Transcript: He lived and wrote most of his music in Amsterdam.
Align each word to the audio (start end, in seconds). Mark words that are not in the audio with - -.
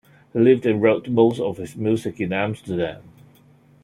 He 0.33 0.39
lived 0.39 0.65
and 0.65 0.81
wrote 0.81 1.09
most 1.09 1.39
of 1.39 1.57
his 1.57 1.75
music 1.75 2.19
in 2.19 2.33
Amsterdam. 2.33 3.03